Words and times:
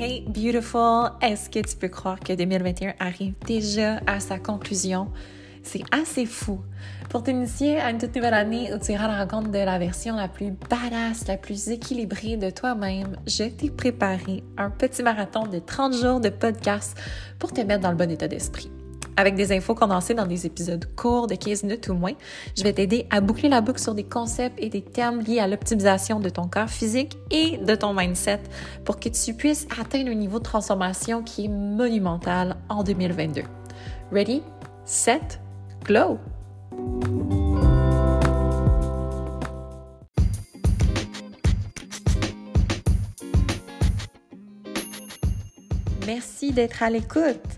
Hey 0.00 0.20
beautiful, 0.28 1.10
est-ce 1.20 1.50
que 1.50 1.58
tu 1.58 1.74
peux 1.74 1.88
croire 1.88 2.20
que 2.20 2.32
2021 2.32 2.94
arrive 3.00 3.34
déjà 3.44 4.00
à 4.06 4.20
sa 4.20 4.38
conclusion? 4.38 5.08
C'est 5.64 5.82
assez 5.90 6.24
fou. 6.24 6.60
Pour 7.10 7.24
t'initier 7.24 7.80
à 7.80 7.90
une 7.90 7.98
toute 7.98 8.14
nouvelle 8.14 8.34
année 8.34 8.72
où 8.72 8.78
tu 8.78 8.92
iras 8.92 9.06
à 9.06 9.08
la 9.08 9.18
rencontre 9.24 9.50
de 9.50 9.58
la 9.58 9.76
version 9.76 10.14
la 10.14 10.28
plus 10.28 10.52
badass, 10.52 11.26
la 11.26 11.36
plus 11.36 11.70
équilibrée 11.70 12.36
de 12.36 12.50
toi-même, 12.50 13.16
je 13.26 13.42
t'ai 13.42 13.70
préparé 13.70 14.44
un 14.56 14.70
petit 14.70 15.02
marathon 15.02 15.48
de 15.48 15.58
30 15.58 15.92
jours 15.94 16.20
de 16.20 16.28
podcast 16.28 16.96
pour 17.40 17.52
te 17.52 17.60
mettre 17.62 17.82
dans 17.82 17.90
le 17.90 17.96
bon 17.96 18.08
état 18.08 18.28
d'esprit. 18.28 18.70
Avec 19.18 19.34
des 19.34 19.50
infos 19.50 19.74
condensées 19.74 20.14
dans 20.14 20.28
des 20.28 20.46
épisodes 20.46 20.84
courts 20.94 21.26
de 21.26 21.34
15 21.34 21.64
minutes 21.64 21.88
ou 21.88 21.94
moins, 21.94 22.12
je 22.56 22.62
vais 22.62 22.72
t'aider 22.72 23.08
à 23.10 23.20
boucler 23.20 23.48
la 23.48 23.60
boucle 23.60 23.80
sur 23.80 23.92
des 23.92 24.04
concepts 24.04 24.62
et 24.62 24.68
des 24.68 24.80
termes 24.80 25.18
liés 25.22 25.40
à 25.40 25.48
l'optimisation 25.48 26.20
de 26.20 26.28
ton 26.28 26.46
corps 26.46 26.68
physique 26.70 27.18
et 27.32 27.56
de 27.56 27.74
ton 27.74 27.92
mindset 27.92 28.38
pour 28.84 29.00
que 29.00 29.08
tu 29.08 29.34
puisses 29.34 29.66
atteindre 29.76 30.10
un 30.10 30.14
niveau 30.14 30.38
de 30.38 30.44
transformation 30.44 31.24
qui 31.24 31.46
est 31.46 31.48
monumental 31.48 32.58
en 32.68 32.84
2022. 32.84 33.42
Ready, 34.12 34.40
set, 34.84 35.40
glow! 35.84 36.20
Merci 46.06 46.52
d'être 46.52 46.84
à 46.84 46.90
l'écoute. 46.90 47.57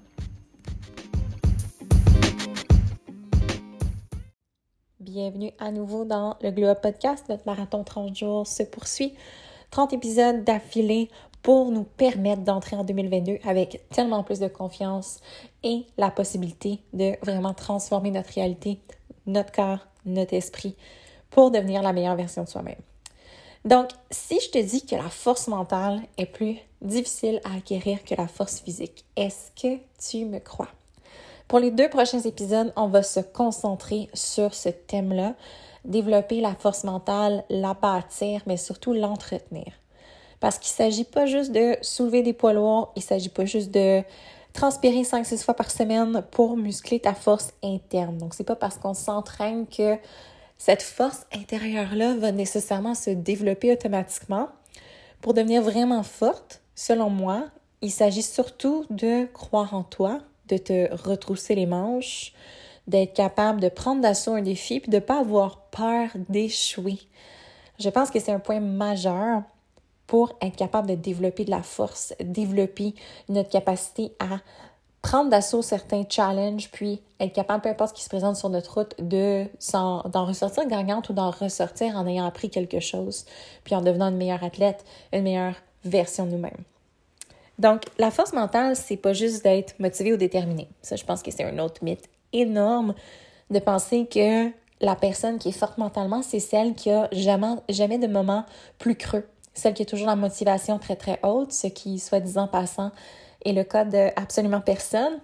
Bienvenue 5.13 5.51
à 5.59 5.71
nouveau 5.71 6.05
dans 6.05 6.37
le 6.41 6.51
Glow 6.51 6.73
Podcast. 6.73 7.25
Notre 7.27 7.45
marathon 7.45 7.83
30 7.83 8.15
jours 8.15 8.47
se 8.47 8.63
poursuit. 8.63 9.13
30 9.71 9.91
épisodes 9.91 10.45
d'affilée 10.45 11.09
pour 11.41 11.69
nous 11.69 11.83
permettre 11.83 12.43
d'entrer 12.43 12.77
en 12.77 12.85
2022 12.85 13.39
avec 13.43 13.83
tellement 13.89 14.23
plus 14.23 14.39
de 14.39 14.47
confiance 14.47 15.19
et 15.63 15.85
la 15.97 16.11
possibilité 16.11 16.79
de 16.93 17.17
vraiment 17.25 17.53
transformer 17.53 18.09
notre 18.11 18.29
réalité, 18.29 18.79
notre 19.25 19.51
corps, 19.51 19.85
notre 20.05 20.33
esprit 20.33 20.77
pour 21.29 21.51
devenir 21.51 21.81
la 21.81 21.91
meilleure 21.91 22.15
version 22.15 22.45
de 22.45 22.47
soi-même. 22.47 22.79
Donc, 23.65 23.89
si 24.11 24.39
je 24.39 24.49
te 24.49 24.59
dis 24.59 24.85
que 24.85 24.95
la 24.95 25.09
force 25.09 25.49
mentale 25.49 25.99
est 26.17 26.25
plus 26.25 26.55
difficile 26.81 27.41
à 27.43 27.57
acquérir 27.57 28.05
que 28.05 28.15
la 28.15 28.29
force 28.29 28.61
physique, 28.61 29.03
est-ce 29.17 29.51
que 29.61 29.77
tu 29.99 30.23
me 30.23 30.39
crois? 30.39 30.69
Pour 31.51 31.59
les 31.59 31.71
deux 31.71 31.89
prochains 31.89 32.21
épisodes, 32.21 32.71
on 32.77 32.87
va 32.87 33.03
se 33.03 33.19
concentrer 33.19 34.07
sur 34.13 34.53
ce 34.53 34.69
thème-là, 34.69 35.35
développer 35.83 36.39
la 36.39 36.55
force 36.55 36.85
mentale, 36.85 37.43
la 37.49 37.77
mais 38.47 38.55
surtout 38.55 38.93
l'entretenir. 38.93 39.65
Parce 40.39 40.57
qu'il 40.57 40.71
ne 40.71 40.89
s'agit 40.89 41.03
pas 41.03 41.25
juste 41.25 41.51
de 41.51 41.75
soulever 41.81 42.23
des 42.23 42.31
poids 42.31 42.53
lourds, 42.53 42.93
il 42.95 42.99
ne 42.99 43.03
s'agit 43.03 43.27
pas 43.27 43.43
juste 43.43 43.69
de 43.69 44.01
transpirer 44.53 45.01
5-6 45.01 45.43
fois 45.43 45.53
par 45.53 45.71
semaine 45.71 46.23
pour 46.31 46.55
muscler 46.55 47.01
ta 47.01 47.13
force 47.13 47.51
interne. 47.61 48.17
Donc, 48.17 48.33
c'est 48.33 48.45
pas 48.45 48.55
parce 48.55 48.77
qu'on 48.77 48.93
s'entraîne 48.93 49.67
que 49.67 49.97
cette 50.57 50.81
force 50.81 51.25
intérieure-là 51.33 52.15
va 52.15 52.31
nécessairement 52.31 52.95
se 52.95 53.09
développer 53.09 53.73
automatiquement. 53.73 54.47
Pour 55.19 55.33
devenir 55.33 55.61
vraiment 55.61 56.03
forte, 56.03 56.61
selon 56.75 57.09
moi, 57.09 57.43
il 57.81 57.91
s'agit 57.91 58.23
surtout 58.23 58.85
de 58.89 59.25
croire 59.33 59.73
en 59.73 59.83
toi, 59.83 60.21
de 60.47 60.57
te 60.57 60.93
retrousser 61.03 61.55
les 61.55 61.65
manches, 61.65 62.33
d'être 62.87 63.13
capable 63.13 63.61
de 63.61 63.69
prendre 63.69 64.01
d'assaut 64.01 64.33
un 64.33 64.41
défi 64.41 64.79
puis 64.79 64.89
de 64.89 64.97
ne 64.97 65.01
pas 65.01 65.19
avoir 65.19 65.61
peur 65.71 66.09
d'échouer. 66.29 66.99
Je 67.79 67.89
pense 67.89 68.11
que 68.11 68.19
c'est 68.19 68.31
un 68.31 68.39
point 68.39 68.59
majeur 68.59 69.43
pour 70.07 70.35
être 70.41 70.55
capable 70.55 70.89
de 70.89 70.95
développer 70.95 71.45
de 71.45 71.51
la 71.51 71.63
force, 71.63 72.13
développer 72.19 72.93
notre 73.29 73.49
capacité 73.49 74.11
à 74.19 74.39
prendre 75.01 75.29
d'assaut 75.29 75.61
certains 75.61 76.03
challenges, 76.07 76.69
puis 76.71 77.01
être 77.19 77.33
capable, 77.33 77.63
peu 77.63 77.69
importe 77.69 77.91
ce 77.91 77.93
qui 77.95 78.03
se 78.03 78.09
présente 78.09 78.35
sur 78.35 78.49
notre 78.49 78.73
route, 78.73 78.95
de 78.99 79.45
d'en 79.73 80.25
ressortir 80.25 80.67
gagnante 80.67 81.09
ou 81.09 81.13
d'en 81.13 81.31
ressortir 81.31 81.95
en 81.95 82.05
ayant 82.05 82.25
appris 82.25 82.49
quelque 82.49 82.79
chose, 82.79 83.25
puis 83.63 83.73
en 83.73 83.81
devenant 83.81 84.09
une 84.09 84.17
meilleure 84.17 84.43
athlète, 84.43 84.85
une 85.11 85.23
meilleure 85.23 85.55
version 85.83 86.25
de 86.25 86.31
nous-mêmes. 86.31 86.63
Donc, 87.61 87.83
la 87.99 88.09
force 88.09 88.33
mentale, 88.33 88.75
c'est 88.75 88.97
pas 88.97 89.13
juste 89.13 89.43
d'être 89.43 89.75
motivé 89.79 90.11
ou 90.11 90.17
déterminé. 90.17 90.67
Ça, 90.81 90.95
je 90.95 91.05
pense 91.05 91.21
que 91.21 91.29
c'est 91.29 91.43
un 91.43 91.59
autre 91.59 91.83
mythe 91.83 92.09
énorme 92.33 92.95
de 93.51 93.59
penser 93.59 94.07
que 94.07 94.49
la 94.83 94.95
personne 94.95 95.37
qui 95.37 95.49
est 95.49 95.51
forte 95.51 95.77
mentalement, 95.77 96.23
c'est 96.23 96.39
celle 96.39 96.73
qui 96.73 96.89
a 96.89 97.07
jamais, 97.11 97.53
jamais 97.69 97.99
de 97.99 98.07
moment 98.07 98.45
plus 98.79 98.95
creux. 98.95 99.27
Celle 99.53 99.75
qui 99.75 99.83
a 99.83 99.85
toujours 99.85 100.07
la 100.07 100.15
motivation 100.15 100.79
très, 100.79 100.95
très 100.95 101.19
haute, 101.21 101.51
ce 101.51 101.67
qui, 101.67 101.99
soi-disant 101.99 102.47
passant, 102.47 102.89
est 103.45 103.53
le 103.53 103.63
cas 103.63 103.85
de 103.85 104.07
absolument 104.15 104.61
personne. 104.61 105.19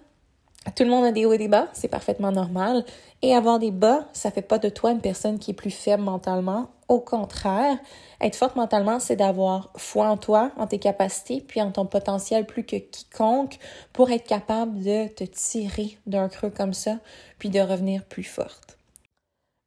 Tout 0.74 0.84
le 0.84 0.90
monde 0.90 1.04
a 1.04 1.12
des 1.12 1.24
hauts 1.24 1.32
et 1.32 1.38
des 1.38 1.48
bas, 1.48 1.68
c'est 1.72 1.88
parfaitement 1.88 2.32
normal. 2.32 2.84
Et 3.22 3.34
avoir 3.34 3.58
des 3.58 3.70
bas, 3.70 4.06
ça 4.12 4.30
fait 4.30 4.42
pas 4.42 4.58
de 4.58 4.68
toi 4.68 4.90
une 4.90 5.00
personne 5.00 5.38
qui 5.38 5.52
est 5.52 5.54
plus 5.54 5.70
faible 5.70 6.02
mentalement. 6.02 6.68
Au 6.88 7.00
contraire, 7.00 7.78
être 8.20 8.36
forte 8.36 8.56
mentalement, 8.56 8.98
c'est 8.98 9.16
d'avoir 9.16 9.70
foi 9.76 10.08
en 10.08 10.16
toi, 10.16 10.50
en 10.56 10.66
tes 10.66 10.78
capacités, 10.78 11.44
puis 11.46 11.60
en 11.60 11.70
ton 11.70 11.86
potentiel 11.86 12.46
plus 12.46 12.64
que 12.64 12.76
quiconque 12.76 13.58
pour 13.92 14.10
être 14.10 14.26
capable 14.26 14.82
de 14.82 15.08
te 15.08 15.24
tirer 15.24 15.98
d'un 16.06 16.28
creux 16.28 16.50
comme 16.50 16.74
ça, 16.74 16.96
puis 17.38 17.50
de 17.50 17.60
revenir 17.60 18.04
plus 18.04 18.24
forte. 18.24 18.78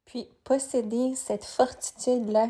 Puis 0.04 0.28
posséder 0.44 1.14
cette 1.14 1.44
fortitude-là, 1.44 2.48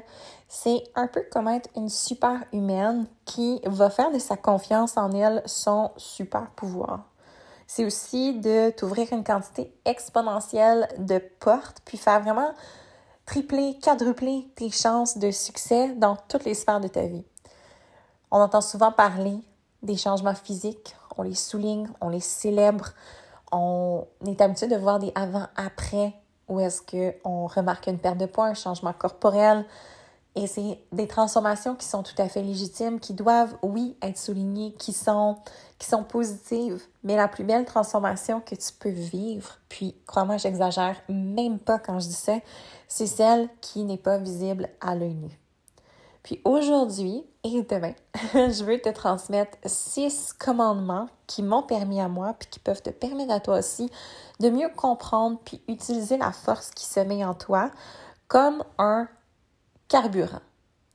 c'est 0.49 0.83
un 0.95 1.07
peu 1.07 1.23
comme 1.31 1.49
être 1.49 1.69
une 1.77 1.89
super 1.89 2.43
humaine 2.53 3.07
qui 3.25 3.61
va 3.67 3.89
faire 3.89 4.11
de 4.11 4.19
sa 4.19 4.37
confiance 4.37 4.97
en 4.97 5.13
elle 5.13 5.43
son 5.47 5.91
super 5.97 6.51
pouvoir. 6.57 7.12
C'est 7.75 7.87
aussi 7.87 8.35
de 8.39 8.69
t'ouvrir 8.69 9.11
une 9.15 9.25
quantité 9.25 9.73
exponentielle 9.87 10.87
de 10.99 11.17
portes, 11.41 11.79
puis 11.87 11.97
faire 11.97 12.21
vraiment 12.21 12.53
tripler, 13.25 13.79
quadrupler 13.83 14.47
tes 14.57 14.69
chances 14.69 15.17
de 15.17 15.31
succès 15.31 15.95
dans 15.95 16.19
toutes 16.29 16.45
les 16.45 16.53
sphères 16.53 16.81
de 16.81 16.89
ta 16.89 17.07
vie. 17.07 17.25
On 18.31 18.41
entend 18.41 18.61
souvent 18.61 18.93
parler 18.93 19.39
des 19.83 19.97
changements 19.97 20.35
physiques, 20.35 20.95
on 21.17 21.23
les 21.23 21.35
souligne, 21.35 21.89
on 22.03 22.11
les 22.11 22.21
célèbre, 22.21 22.91
on 23.53 24.07
est 24.27 24.43
habitué 24.43 24.67
de 24.67 24.77
voir 24.77 24.99
des 24.99 25.13
avant-après 25.15 26.13
où 26.49 26.61
est-ce 26.61 26.83
qu'on 26.83 27.47
remarque 27.47 27.87
une 27.87 27.99
perte 27.99 28.19
de 28.19 28.27
poids, 28.27 28.49
un 28.49 28.55
changement 28.55 28.93
corporel. 28.93 29.65
Et 30.35 30.47
c'est 30.47 30.79
des 30.93 31.07
transformations 31.07 31.75
qui 31.75 31.87
sont 31.87 32.03
tout 32.03 32.15
à 32.17 32.29
fait 32.29 32.43
légitimes, 32.43 33.01
qui 33.01 33.13
doivent, 33.13 33.55
oui, 33.63 33.97
être 34.01 34.17
soulignées, 34.17 34.73
qui 34.79 34.95
sont, 34.95 35.37
qui 35.79 35.87
sont 35.87 36.05
positives. 36.05 36.83
Mais 37.05 37.17
la 37.17 37.29
plus 37.29 37.45
belle 37.45 37.67
transformation 37.67 38.41
que 38.41 38.55
tu 38.55 38.73
peux 38.79 38.89
vivre, 38.89 39.59
puis 39.69 39.95
crois-moi, 40.07 40.39
j'exagère 40.39 40.97
même 41.09 41.59
pas 41.59 41.79
quand 41.79 42.01
je 42.01 42.09
dis 42.09 42.15
ça, 42.15 42.39
c'est 42.89 43.07
celle 43.07 43.51
qui 43.61 43.85
n'est 43.85 43.99
pas 43.99 44.17
visible 44.17 44.71
à 44.81 44.95
l'œil 44.95 45.15
nu. 45.15 45.39
Puis 46.23 46.41
aujourd'hui 46.45 47.25
et 47.45 47.63
demain, 47.63 47.95
je 48.35 48.65
veux 48.65 48.81
te 48.81 48.89
transmettre 48.89 49.59
six 49.67 50.33
commandements 50.33 51.09
qui 51.27 51.43
m'ont 51.43 51.65
permis 51.65 52.01
à 52.01 52.09
moi, 52.09 52.35
puis 52.39 52.49
qui 52.49 52.59
peuvent 52.61 52.83
te 52.83 52.91
permettre 52.91 53.33
à 53.33 53.41
toi 53.41 53.59
aussi 53.59 53.91
de 54.41 54.49
mieux 54.49 54.69
comprendre 54.77 55.39
puis 55.45 55.61
utiliser 55.69 56.17
la 56.17 56.33
force 56.33 56.71
qui 56.71 56.87
se 56.87 57.01
met 57.01 57.25
en 57.25 57.35
toi 57.35 57.71
comme 58.29 58.63
un 58.79 59.09
carburant. 59.93 60.41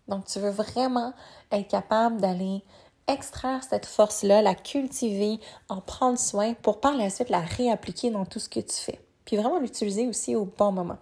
Donc, 0.08 0.26
tu 0.26 0.40
veux 0.40 0.50
vraiment 0.50 1.14
être 1.52 1.68
capable 1.68 2.20
d'aller 2.20 2.64
extraire 3.06 3.64
cette 3.64 3.86
force-là, 3.86 4.42
la 4.42 4.56
cultiver, 4.56 5.40
en 5.70 5.82
prendre 5.82 6.18
soin 6.18 6.56
pour 6.56 6.80
par 6.80 6.98
la 6.98 7.12
suite 7.12 7.30
la 7.30 7.42
réappliquer 7.42 8.10
dans 8.10 8.26
tout 8.26 8.40
ce 8.40 8.50
que 8.50 8.60
tu 8.60 8.74
fais. 8.76 9.00
Puis 9.24 9.38
vraiment 9.38 9.60
l'utiliser 9.60 10.08
aussi 10.08 10.36
au 10.36 10.46
bon 10.46 10.72
moment. 10.72 10.98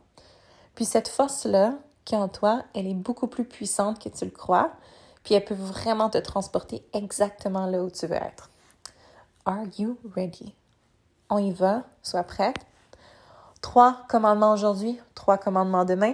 Puis 0.75 0.83
cette 0.83 1.07
force-là, 1.07 1.75
qui 2.03 2.15
est 2.15 2.17
en 2.17 2.27
toi, 2.27 2.63
elle 2.73 2.85
est 2.85 2.93
beaucoup 2.93 3.27
plus 3.27 3.45
puissante 3.45 4.03
que 4.03 4.09
tu 4.09 4.25
le 4.25 4.31
crois, 4.31 4.71
puis 5.23 5.33
elle 5.33 5.45
peut 5.45 5.55
vraiment 5.55 6.09
te 6.09 6.17
transporter 6.17 6.85
exactement 6.91 7.65
là 7.65 7.81
où 7.81 7.89
tu 7.89 8.07
veux 8.07 8.15
être. 8.15 8.49
Are 9.45 9.63
you 9.77 9.97
ready? 10.15 10.53
On 11.29 11.37
y 11.37 11.53
va, 11.53 11.83
sois 12.03 12.23
prête. 12.23 12.57
Trois 13.61 14.03
commandements 14.09 14.51
aujourd'hui, 14.51 14.99
trois 15.15 15.37
commandements 15.37 15.85
demain. 15.85 16.13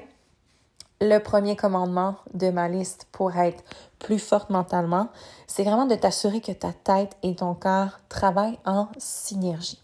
Le 1.04 1.18
premier 1.18 1.56
commandement 1.56 2.18
de 2.36 2.52
ma 2.52 2.70
liste 2.70 3.08
pour 3.12 3.36
être 3.36 3.64
plus 3.98 4.20
forte 4.20 4.52
mentalement, 4.52 5.10
c'est 5.48 5.64
vraiment 5.64 5.88
de 5.88 5.96
t'assurer 5.96 6.42
que 6.42 6.52
ta 6.52 6.74
tête 6.74 7.18
et 7.24 7.36
ton 7.36 7.56
corps 7.56 8.00
travaillent 8.08 8.60
en 8.66 8.88
synergie. 9.00 9.82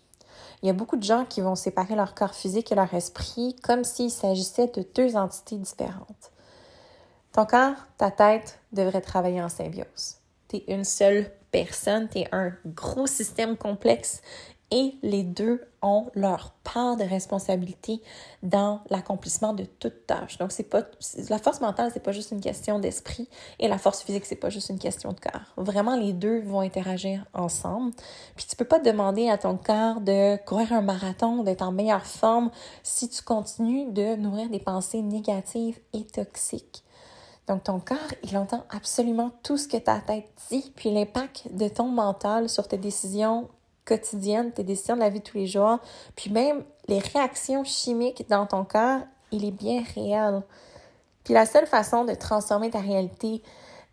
Il 0.62 0.68
y 0.68 0.70
a 0.70 0.74
beaucoup 0.74 0.96
de 0.96 1.04
gens 1.04 1.26
qui 1.26 1.42
vont 1.42 1.56
séparer 1.56 1.96
leur 1.96 2.14
corps 2.14 2.36
physique 2.36 2.72
et 2.72 2.76
leur 2.76 2.94
esprit 2.94 3.56
comme 3.64 3.84
s'il 3.84 4.12
s'agissait 4.12 4.68
de 4.68 4.86
deux 4.94 5.16
entités 5.16 5.58
différentes. 5.58 6.32
Ton 7.32 7.48
corps, 7.48 7.76
ta 7.98 8.12
tête 8.12 8.60
devraient 8.72 9.02
travailler 9.02 9.42
en 9.42 9.50
symbiose. 9.50 10.18
Tu 10.50 10.58
es 10.58 10.66
une 10.68 10.84
seule 10.84 11.32
personne, 11.50 12.10
tu 12.10 12.20
es 12.20 12.28
un 12.32 12.54
gros 12.68 13.08
système 13.08 13.58
complexe 13.58 14.22
et 14.70 14.94
les 15.02 15.24
deux 15.24 15.64
ont 15.82 16.08
leur 16.16 16.52
part 16.64 16.98
de 16.98 17.04
responsabilité 17.04 18.02
dans 18.44 18.82
l'accomplissement 18.90 19.54
de 19.54 19.66
toute 19.66 20.06
tâche. 20.08 20.38
Donc 20.38 20.52
c'est 20.52 20.64
pas 20.64 20.84
la 21.30 21.38
force 21.38 21.62
mentale, 21.62 21.92
c'est 21.94 22.04
pas 22.04 22.12
juste 22.12 22.32
une 22.32 22.42
question 22.42 22.80
d'esprit 22.80 23.30
et 23.60 23.68
la 23.68 23.78
force 23.78 24.02
physique, 24.02 24.26
c'est 24.26 24.36
pas 24.36 24.50
juste 24.50 24.70
une 24.70 24.80
question 24.80 25.12
de 25.12 25.20
corps. 25.20 25.54
Vraiment 25.58 25.96
les 25.96 26.14
deux 26.14 26.42
vont 26.42 26.62
interagir 26.62 27.26
ensemble. 27.34 27.94
Puis 28.36 28.46
tu 28.50 28.56
peux 28.56 28.66
pas 28.66 28.80
demander 28.80 29.30
à 29.30 29.38
ton 29.38 29.58
corps 29.58 30.02
de 30.02 30.38
courir 30.46 30.74
un 30.74 30.82
marathon, 30.82 31.44
d'être 31.44 31.62
en 31.62 31.72
meilleure 31.72 32.06
forme 32.06 32.52
si 32.84 33.10
tu 33.10 33.22
continues 33.22 33.92
de 33.92 34.16
nourrir 34.16 34.50
des 34.50 34.60
pensées 34.60 35.02
négatives 35.02 35.80
et 35.94 36.06
toxiques. 36.06 36.84
Donc, 37.48 37.64
ton 37.64 37.80
corps, 37.80 37.98
il 38.24 38.38
entend 38.38 38.66
absolument 38.70 39.32
tout 39.42 39.56
ce 39.56 39.70
que 39.70 39.78
ta 39.78 40.00
tête 40.00 40.30
dit, 40.50 40.74
puis 40.76 40.92
l'impact 40.92 41.48
de 41.54 41.70
ton 41.70 41.88
mental 41.88 42.50
sur 42.50 42.68
tes 42.68 42.78
décisions 42.78 43.48
quotidienne, 43.88 44.52
tes 44.52 44.64
décisions 44.64 44.96
de 44.96 45.02
la 45.02 45.10
vie 45.10 45.20
de 45.20 45.24
tous 45.24 45.38
les 45.38 45.48
jours, 45.48 45.80
puis 46.16 46.30
même 46.30 46.64
les 46.88 47.00
réactions 47.00 47.64
chimiques 47.64 48.28
dans 48.30 48.46
ton 48.46 48.66
corps, 48.66 49.02
il 49.32 49.46
est 49.46 49.52
bien 49.52 49.84
réel. 49.96 50.44
Puis 51.24 51.34
la 51.34 51.46
seule 51.46 51.68
façon 51.68 52.06
de 52.06 52.14
transformer 52.14 52.70
ta 52.70 52.80
réalité, 52.80 53.42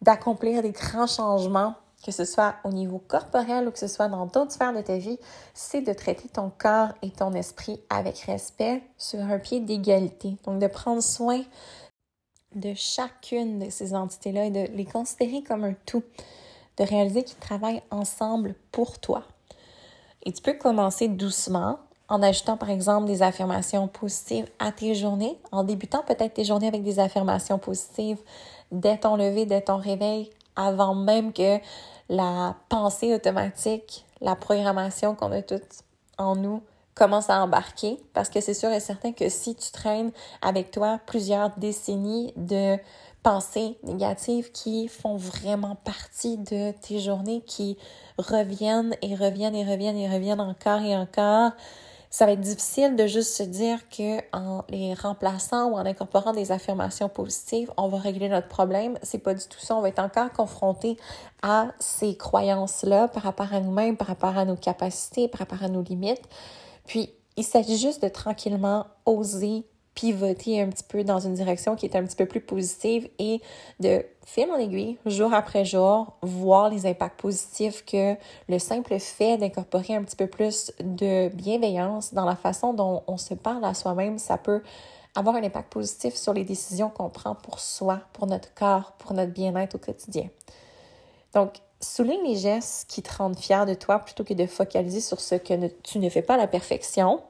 d'accomplir 0.02 0.62
des 0.62 0.73
grands 0.73 1.06
changements, 1.06 1.75
que 2.05 2.12
ce 2.12 2.25
soit 2.25 2.56
au 2.64 2.69
niveau 2.69 2.99
corporel 2.99 3.67
ou 3.67 3.70
que 3.70 3.79
ce 3.79 3.88
soit 3.88 4.08
dans 4.08 4.26
d'autres 4.26 4.52
sphères 4.52 4.75
de 4.75 4.82
ta 4.82 4.99
vie, 4.99 5.19
c'est 5.55 5.81
de 5.81 5.93
traiter 5.93 6.29
ton 6.29 6.50
corps 6.56 6.90
et 7.02 7.11
ton 7.11 7.32
esprit 7.32 7.81
avec 7.88 8.19
respect 8.20 8.82
sur 8.99 9.20
un 9.20 9.38
pied 9.38 9.61
d'égalité. 9.61 10.37
Donc 10.44 10.61
de 10.61 10.67
prendre 10.67 11.02
soin 11.02 11.43
de 12.55 12.75
chacune 12.75 13.58
de 13.58 13.70
ces 13.70 13.94
entités-là 13.94 14.44
et 14.44 14.50
de 14.50 14.76
les 14.76 14.85
considérer 14.85 15.43
comme 15.43 15.64
un 15.64 15.75
tout, 15.87 16.05
de 16.76 16.85
réaliser 16.85 17.25
qu'ils 17.25 17.38
travaillent 17.38 17.82
ensemble 17.90 18.55
pour 18.70 18.99
toi. 18.99 19.25
Et 20.25 20.32
tu 20.32 20.43
peux 20.43 20.55
commencer 20.55 21.09
doucement 21.09 21.79
en 22.09 22.23
ajoutant 22.23 22.56
par 22.56 22.71
exemple 22.71 23.06
des 23.06 23.23
affirmations 23.23 23.88
positives 23.88 24.47
à 24.59 24.73
tes 24.73 24.94
journées, 24.94 25.38
en 25.53 25.65
débutant 25.65 26.03
peut-être 26.06 26.35
tes 26.35 26.44
journées 26.44 26.69
avec 26.69 26.82
des 26.82 26.99
affirmations 26.99 27.59
positives 27.59 28.19
dès 28.73 28.99
ton 28.99 29.17
lever, 29.17 29.47
dès 29.47 29.62
ton 29.62 29.76
réveil, 29.76 30.31
avant 30.56 30.94
même 30.94 31.32
que 31.32 31.59
la 32.09 32.56
pensée 32.69 33.15
automatique, 33.15 34.05
la 34.21 34.37
programmation 34.37 35.15
qu'on 35.15 35.32
a 35.32 35.43
toutes 35.43 35.62
en 36.19 36.37
nous 36.37 36.62
commence 36.94 37.31
à 37.31 37.43
embarquer. 37.43 37.99
Parce 38.12 38.29
que 38.29 38.41
c'est 38.41 38.55
sûr 38.55 38.71
et 38.71 38.81
certain 38.81 39.12
que 39.12 39.29
si 39.29 39.55
tu 39.55 39.71
traînes 39.73 40.12
avec 40.43 40.71
toi 40.71 41.00
plusieurs 41.06 41.50
décennies 41.56 42.32
de 42.37 42.76
pensées 43.25 43.79
négatives 43.82 44.53
qui 44.53 44.87
font 44.87 45.17
vraiment 45.17 45.76
partie 45.76 46.37
de 46.37 46.73
tes 46.73 47.00
journées, 47.00 47.43
qui 47.44 47.76
reviennent 48.19 48.94
et 49.03 49.17
reviennent 49.17 49.56
et 49.56 49.65
reviennent 49.65 49.97
et 49.97 50.09
reviennent 50.09 50.43
encore 50.43 50.82
et 50.82 50.94
encore. 50.94 51.53
Ça 52.11 52.26
va 52.26 52.32
être 52.32 52.41
difficile 52.41 52.94
de 52.94 53.09
juste 53.09 53.35
se 53.35 53.43
dire 53.43 53.88
que 53.88 54.19
en 54.37 54.62
les 54.69 54.94
remplaçant 54.94 55.71
ou 55.71 55.75
en 55.75 55.85
incorporant 55.85 56.32
des 56.32 56.53
affirmations 56.53 57.09
positives, 57.09 57.73
on 57.76 57.88
va 57.88 57.99
régler 57.99 58.29
notre 58.29 58.47
problème. 58.47 58.99
C'est 59.03 59.19
pas 59.19 59.35
du 59.35 59.44
tout 59.49 59.59
ça. 59.59 59.75
On 59.75 59.81
va 59.81 59.88
être 59.88 59.99
encore 59.99 60.31
confronté 60.31 60.97
à 61.43 61.73
ces 61.81 62.17
croyances-là 62.17 63.09
par 63.09 63.25
rapport 63.25 63.53
à 63.53 63.59
nous-mêmes, 63.59 63.97
par 63.97 64.06
rapport 64.06 64.37
à 64.37 64.44
nos 64.44 64.55
capacités, 64.55 65.26
par 65.29 65.41
rapport 65.41 65.65
à 65.65 65.69
nos 65.69 65.82
limites. 65.82 66.23
Puis, 66.87 67.11
il 67.37 67.43
s'agit 67.43 67.79
juste 67.79 68.03
de 68.03 68.09
tranquillement 68.09 68.87
oser 69.06 69.65
pivoter 69.94 70.61
un 70.61 70.69
petit 70.69 70.85
peu 70.85 71.05
dans 71.05 71.20
une 71.20 71.35
direction 71.35 71.76
qui 71.76 71.87
est 71.87 71.96
un 71.96 72.05
petit 72.05 72.17
peu 72.17 72.26
plus 72.26 72.41
positive 72.41 73.08
et 73.19 73.41
de 73.81 74.05
fil 74.26 74.50
en 74.50 74.56
aiguille, 74.56 74.99
jour 75.06 75.32
après 75.32 75.64
jour, 75.64 76.14
voir 76.23 76.70
les 76.70 76.87
impacts 76.87 77.20
positifs 77.20 77.85
que 77.85 78.17
le 78.49 78.58
simple 78.58 78.99
fait 78.99 79.37
d'incorporer 79.37 79.94
un 79.94 80.02
petit 80.02 80.17
peu 80.17 80.26
plus 80.26 80.73
de 80.81 81.29
bienveillance 81.29 82.14
dans 82.14 82.25
la 82.25 82.37
façon 82.37 82.75
dont 82.75 83.02
on 83.06 83.17
se 83.17 83.35
parle 83.35 83.64
à 83.64 83.75
soi-même, 83.75 84.19
ça 84.19 84.38
peut 84.38 84.62
avoir 85.14 85.37
un 85.37 85.44
impact 85.44 85.73
positif 85.73 86.14
sur 86.14 86.32
les 86.32 86.44
décisions 86.44 86.90
qu'on 86.90 87.08
prend 87.08 87.35
pour 87.35 87.61
soi, 87.61 88.00
pour 88.12 88.26
notre 88.26 88.52
corps, 88.55 88.93
pour 88.99 89.14
notre 89.14 89.32
bien-être 89.32 89.76
au 89.76 89.79
quotidien. 89.79 90.29
Donc, 91.35 91.58
souligne 91.81 92.25
les 92.25 92.37
gestes 92.37 92.88
qui 92.88 93.02
te 93.02 93.14
rendent 93.14 93.38
fier 93.38 93.67
de 93.67 93.75
toi 93.75 93.99
plutôt 94.00 94.25
que 94.25 94.35
de 94.35 94.47
focaliser 94.47 95.00
sur 95.00 95.20
ce 95.20 95.37
que 95.37 95.69
tu 95.82 95.99
ne 95.99 96.08
fais 96.08 96.23
pas 96.23 96.35
à 96.35 96.38
la 96.38 96.47
perfection. 96.47 97.20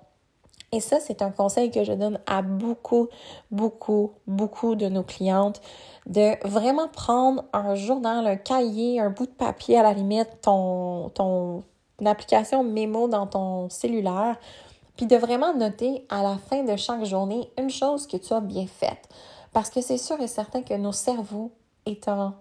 Et 0.75 0.81
ça, 0.81 0.99
c'est 0.99 1.23
un 1.23 1.31
conseil 1.31 1.71
que 1.71 1.85
je 1.85 1.93
donne 1.93 2.19
à 2.27 2.43
beaucoup, 2.43 3.07
beaucoup, 3.53 4.11
beaucoup 4.27 4.75
de 4.75 4.89
nos 4.89 5.05
clientes, 5.05 5.63
de 6.07 6.37
vraiment 6.45 6.89
prendre 6.89 7.45
un 7.53 7.77
journal, 7.77 8.27
un 8.27 8.35
cahier, 8.35 8.99
un 8.99 9.11
bout 9.11 9.27
de 9.27 9.31
papier 9.31 9.79
à 9.79 9.85
la 9.85 9.93
limite, 9.93 10.41
ton, 10.43 11.11
ton 11.11 11.63
application 12.05 12.65
mémo 12.65 13.07
dans 13.07 13.29
ton 13.29 13.69
cellulaire, 13.69 14.37
puis 14.97 15.07
de 15.07 15.15
vraiment 15.15 15.55
noter 15.55 16.05
à 16.09 16.25
la 16.25 16.39
fin 16.39 16.65
de 16.65 16.75
chaque 16.75 17.05
journée 17.05 17.49
une 17.57 17.71
chose 17.71 18.09
que 18.09 18.17
tu 18.17 18.33
as 18.33 18.41
bien 18.41 18.67
faite. 18.67 19.09
Parce 19.53 19.71
que 19.71 19.81
c'est 19.81 19.97
sûr 19.97 20.21
et 20.21 20.27
certain 20.27 20.63
que 20.63 20.75
nos 20.75 20.91
cerveaux, 20.91 21.53
étant 21.87 22.35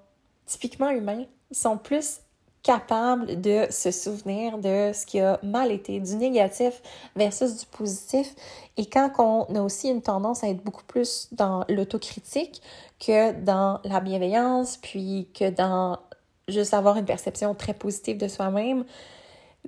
typiquement 0.48 0.90
humains, 0.90 1.26
sont 1.52 1.78
plus 1.78 2.22
capable 2.64 3.42
de 3.42 3.68
se 3.70 3.92
souvenir 3.92 4.58
de 4.58 4.92
ce 4.94 5.06
qui 5.06 5.20
a 5.20 5.38
mal 5.44 5.72
été, 5.72 6.00
du 6.00 6.16
négatif 6.16 6.82
versus 7.16 7.58
du 7.58 7.66
positif. 7.66 8.34
Et 8.78 8.86
quand 8.86 9.12
on 9.20 9.56
a 9.56 9.62
aussi 9.62 9.90
une 9.90 10.02
tendance 10.02 10.44
à 10.44 10.48
être 10.48 10.64
beaucoup 10.64 10.86
plus 10.86 11.28
dans 11.34 11.66
l'autocritique 11.68 12.62
que 13.06 13.34
dans 13.34 13.82
la 13.84 14.00
bienveillance, 14.00 14.78
puis 14.78 15.28
que 15.38 15.50
dans 15.50 16.00
juste 16.48 16.74
avoir 16.74 16.96
une 16.98 17.06
perception 17.06 17.54
très 17.54 17.74
positive 17.74 18.18
de 18.18 18.30
soi-même, 18.30 18.86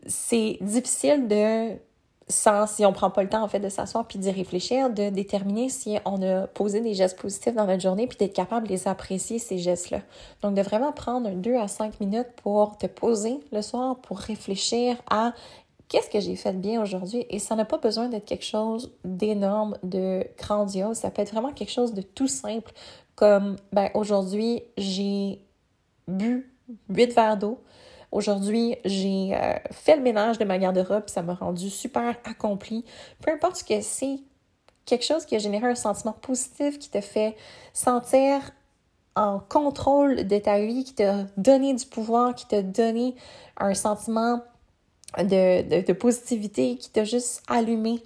c'est 0.07 0.57
difficile 0.61 1.27
de 1.27 1.73
sans, 2.27 2.65
si 2.65 2.85
on 2.85 2.91
prend 2.91 3.11
pas 3.11 3.21
le 3.21 3.29
temps, 3.29 3.43
en 3.43 3.47
fait, 3.47 3.59
de 3.59 3.69
s'asseoir 3.69 4.07
puis 4.07 4.17
d'y 4.17 4.31
réfléchir, 4.31 4.89
de 4.89 5.09
déterminer 5.09 5.69
si 5.69 5.97
on 6.05 6.21
a 6.23 6.47
posé 6.47 6.81
des 6.81 6.95
gestes 6.95 7.19
positifs 7.19 7.53
dans 7.53 7.67
notre 7.67 7.81
journée 7.81 8.07
puis 8.07 8.17
d'être 8.17 8.33
capable 8.33 8.67
de 8.67 8.73
les 8.73 8.87
apprécier, 8.87 9.37
ces 9.37 9.59
gestes-là. 9.59 10.01
Donc, 10.41 10.55
de 10.55 10.61
vraiment 10.61 10.91
prendre 10.91 11.29
deux 11.31 11.55
à 11.55 11.67
cinq 11.67 11.99
minutes 11.99 12.29
pour 12.37 12.77
te 12.77 12.87
poser 12.87 13.39
le 13.51 13.61
soir, 13.61 13.97
pour 13.97 14.17
réfléchir 14.17 14.97
à 15.09 15.33
qu'est-ce 15.87 16.09
que 16.09 16.19
j'ai 16.19 16.35
fait 16.35 16.53
de 16.53 16.57
bien 16.57 16.81
aujourd'hui 16.81 17.27
et 17.29 17.37
ça 17.37 17.55
n'a 17.55 17.65
pas 17.65 17.77
besoin 17.77 18.09
d'être 18.09 18.25
quelque 18.25 18.45
chose 18.45 18.91
d'énorme, 19.03 19.77
de 19.83 20.25
grandiose. 20.37 20.97
Ça 20.97 21.11
peut 21.11 21.21
être 21.21 21.31
vraiment 21.31 21.53
quelque 21.53 21.71
chose 21.71 21.93
de 21.93 22.01
tout 22.01 22.27
simple 22.27 22.71
comme, 23.15 23.55
ben, 23.71 23.89
aujourd'hui, 23.93 24.63
j'ai 24.77 25.39
bu 26.07 26.51
huit 26.89 27.13
verres 27.13 27.37
d'eau. 27.37 27.59
Aujourd'hui, 28.11 28.77
j'ai 28.85 29.35
euh, 29.35 29.53
fait 29.71 29.95
le 29.95 30.01
ménage 30.01 30.37
de 30.37 30.45
ma 30.45 30.57
garde-robe, 30.57 31.03
ça 31.07 31.21
m'a 31.21 31.33
rendu 31.33 31.69
super 31.69 32.15
accompli. 32.23 32.85
Peu 33.21 33.31
importe 33.31 33.57
ce 33.57 33.63
que 33.63 33.81
c'est, 33.81 34.19
quelque 34.85 35.03
chose 35.03 35.25
qui 35.25 35.35
a 35.35 35.39
généré 35.39 35.67
un 35.67 35.75
sentiment 35.75 36.13
positif, 36.13 36.79
qui 36.79 36.89
te 36.89 37.01
fait 37.01 37.35
sentir 37.73 38.39
en 39.15 39.39
contrôle 39.39 40.27
de 40.27 40.37
ta 40.37 40.59
vie, 40.59 40.83
qui 40.83 40.93
t'a 40.93 41.25
donné 41.37 41.73
du 41.73 41.85
pouvoir, 41.85 42.35
qui 42.35 42.47
t'a 42.47 42.61
donné 42.61 43.15
un 43.57 43.73
sentiment 43.73 44.41
de, 45.17 45.81
de, 45.81 45.93
positivité, 45.93 46.77
qui 46.77 46.89
t'a 46.89 47.05
juste 47.05 47.41
allumé, 47.47 48.03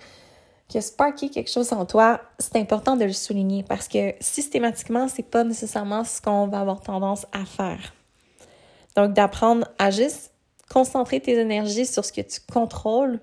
qui 0.67 0.77
a 0.77 0.81
sparké 0.81 1.29
quelque 1.29 1.49
chose 1.49 1.73
en 1.73 1.85
toi, 1.85 2.21
c'est 2.37 2.57
important 2.57 2.95
de 2.95 3.05
le 3.05 3.13
souligner 3.13 3.63
parce 3.63 3.87
que 3.87 4.13
systématiquement, 4.19 5.07
c'est 5.07 5.23
pas 5.23 5.43
nécessairement 5.43 6.03
ce 6.03 6.21
qu'on 6.21 6.47
va 6.47 6.59
avoir 6.59 6.81
tendance 6.81 7.25
à 7.31 7.43
faire. 7.45 7.93
Donc, 8.95 9.13
d'apprendre 9.13 9.67
à 9.77 9.91
juste 9.91 10.31
concentrer 10.69 11.19
tes 11.19 11.37
énergies 11.39 11.85
sur 11.85 12.05
ce 12.05 12.13
que 12.13 12.21
tu 12.21 12.39
contrôles, 12.51 13.19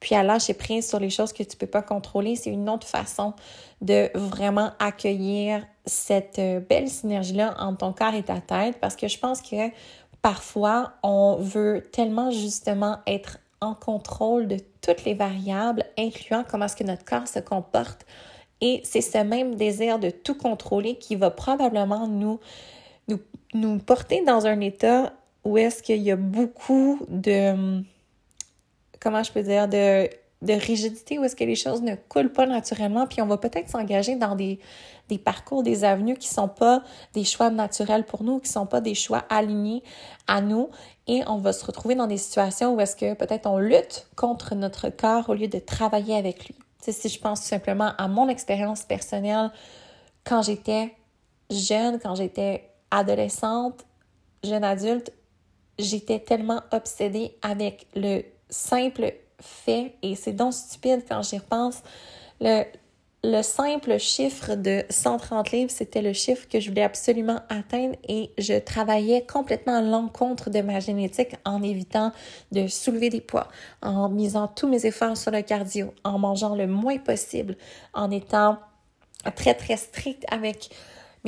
puis 0.00 0.14
à 0.14 0.22
lâcher 0.22 0.54
prise 0.54 0.88
sur 0.88 1.00
les 1.00 1.10
choses 1.10 1.32
que 1.32 1.42
tu 1.42 1.56
ne 1.56 1.58
peux 1.58 1.66
pas 1.66 1.82
contrôler, 1.82 2.36
c'est 2.36 2.50
une 2.50 2.68
autre 2.68 2.86
façon 2.86 3.34
de 3.80 4.10
vraiment 4.14 4.70
accueillir 4.78 5.66
cette 5.86 6.38
euh, 6.38 6.60
belle 6.60 6.88
synergie-là 6.88 7.54
entre 7.58 7.78
ton 7.78 7.92
corps 7.92 8.14
et 8.14 8.22
ta 8.22 8.40
tête, 8.40 8.78
parce 8.80 8.96
que 8.96 9.08
je 9.08 9.18
pense 9.18 9.42
que 9.42 9.70
parfois, 10.22 10.92
on 11.02 11.36
veut 11.40 11.82
tellement 11.92 12.30
justement 12.30 12.98
être 13.06 13.38
en 13.60 13.74
contrôle 13.74 14.46
de 14.46 14.58
toutes 14.80 15.04
les 15.04 15.14
variables, 15.14 15.84
incluant 15.98 16.44
comment 16.48 16.66
est-ce 16.66 16.76
que 16.76 16.84
notre 16.84 17.04
corps 17.04 17.26
se 17.26 17.40
comporte 17.40 18.06
Et 18.60 18.80
c'est 18.84 19.00
ce 19.00 19.18
même 19.18 19.56
désir 19.56 19.98
de 19.98 20.10
tout 20.10 20.34
contrôler 20.34 20.96
qui 20.96 21.16
va 21.16 21.30
probablement 21.30 22.06
nous, 22.06 22.38
nous, 23.08 23.18
nous 23.54 23.78
porter 23.78 24.24
dans 24.24 24.46
un 24.46 24.60
état 24.60 25.12
où 25.44 25.56
est-ce 25.58 25.82
qu'il 25.82 26.02
y 26.02 26.10
a 26.10 26.16
beaucoup 26.16 27.00
de, 27.08 27.82
comment 29.00 29.22
je 29.22 29.32
peux 29.32 29.42
dire, 29.42 29.68
de, 29.68 30.08
de 30.42 30.52
rigidité, 30.52 31.18
où 31.18 31.24
est-ce 31.24 31.36
que 31.36 31.44
les 31.44 31.54
choses 31.54 31.82
ne 31.82 31.94
coulent 31.94 32.32
pas 32.32 32.46
naturellement, 32.46 33.06
puis 33.06 33.22
on 33.22 33.26
va 33.26 33.38
peut-être 33.38 33.68
s'engager 33.68 34.16
dans 34.16 34.36
des, 34.36 34.60
des 35.08 35.18
parcours, 35.18 35.62
des 35.62 35.84
avenues 35.84 36.16
qui 36.16 36.28
sont 36.28 36.48
pas 36.48 36.82
des 37.14 37.24
choix 37.24 37.50
naturels 37.50 38.04
pour 38.04 38.22
nous, 38.22 38.38
qui 38.38 38.50
sont 38.50 38.66
pas 38.66 38.80
des 38.80 38.94
choix 38.94 39.24
alignés 39.30 39.82
à 40.26 40.40
nous, 40.40 40.68
et 41.06 41.22
on 41.26 41.38
va 41.38 41.52
se 41.52 41.64
retrouver 41.64 41.94
dans 41.94 42.06
des 42.06 42.18
situations 42.18 42.74
où 42.74 42.80
est-ce 42.80 42.94
que 42.94 43.14
peut-être 43.14 43.46
on 43.46 43.58
lutte 43.58 44.06
contre 44.14 44.54
notre 44.54 44.90
corps 44.90 45.30
au 45.30 45.34
lieu 45.34 45.48
de 45.48 45.58
travailler 45.58 46.14
avec 46.14 46.46
lui. 46.46 46.54
sais, 46.82 46.92
si 46.92 47.08
je 47.08 47.18
pense 47.18 47.40
tout 47.40 47.48
simplement 47.48 47.92
à 47.96 48.08
mon 48.08 48.28
expérience 48.28 48.82
personnelle 48.82 49.50
quand 50.24 50.42
j'étais 50.42 50.94
jeune, 51.50 51.98
quand 51.98 52.14
j'étais 52.14 52.67
adolescente, 52.90 53.84
jeune 54.44 54.64
adulte, 54.64 55.12
j'étais 55.78 56.20
tellement 56.20 56.62
obsédée 56.72 57.36
avec 57.42 57.86
le 57.94 58.22
simple 58.50 59.14
fait, 59.40 59.94
et 60.02 60.16
c'est 60.16 60.32
donc 60.32 60.52
stupide 60.52 61.04
quand 61.08 61.22
j'y 61.22 61.38
repense, 61.38 61.82
le, 62.40 62.64
le 63.24 63.42
simple 63.42 63.98
chiffre 63.98 64.54
de 64.54 64.84
130 64.90 65.50
livres, 65.50 65.70
c'était 65.70 66.02
le 66.02 66.12
chiffre 66.12 66.48
que 66.48 66.60
je 66.60 66.68
voulais 66.68 66.82
absolument 66.82 67.40
atteindre 67.48 67.96
et 68.08 68.30
je 68.38 68.58
travaillais 68.58 69.26
complètement 69.26 69.76
à 69.78 69.82
l'encontre 69.82 70.50
de 70.50 70.60
ma 70.60 70.80
génétique 70.80 71.34
en 71.44 71.62
évitant 71.62 72.12
de 72.52 72.66
soulever 72.66 73.10
des 73.10 73.20
poids, 73.20 73.48
en 73.82 74.08
misant 74.08 74.48
tous 74.48 74.68
mes 74.68 74.86
efforts 74.86 75.16
sur 75.16 75.30
le 75.30 75.42
cardio, 75.42 75.92
en 76.04 76.18
mangeant 76.18 76.54
le 76.54 76.66
moins 76.66 76.98
possible, 76.98 77.56
en 77.92 78.10
étant 78.10 78.58
très 79.34 79.54
très 79.54 79.76
strict 79.76 80.24
avec 80.30 80.70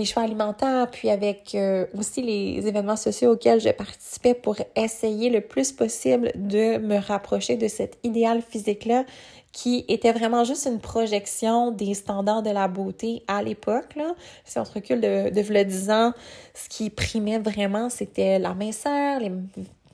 choix 0.05 0.23
alimentaires, 0.23 0.89
puis 0.91 1.11
avec 1.11 1.55
euh, 1.55 1.87
aussi 1.99 2.23
les 2.23 2.67
événements 2.67 2.97
sociaux 2.97 3.33
auxquels 3.33 3.61
je 3.61 3.71
participais 3.71 4.35
pour 4.35 4.57
essayer 4.77 5.31
le 5.31 5.41
plus 5.41 5.73
possible 5.73 6.33
de 6.35 6.79
me 6.79 6.99
rapprocher 6.99 7.57
de 7.57 7.69
cet 7.69 7.99
idéal 8.03 8.43
physique-là 8.43 9.05
qui 9.53 9.85
était 9.89 10.13
vraiment 10.13 10.45
juste 10.45 10.67
une 10.67 10.79
projection 10.79 11.73
des 11.73 11.95
standards 11.95 12.43
de 12.43 12.51
la 12.51 12.69
beauté 12.69 13.23
à 13.27 13.43
l'époque. 13.43 13.99
Si 14.45 14.59
on 14.59 14.65
se 14.65 14.73
recule 14.73 15.01
de, 15.01 15.31
de 15.31 15.53
le 15.53 15.65
10 15.65 15.91
ans, 15.91 16.13
ce 16.55 16.69
qui 16.69 16.89
primait 16.89 17.41
vraiment, 17.41 17.89
c'était 17.91 18.39
la 18.39 18.55
minceur, 18.55 19.19
les 19.19 19.33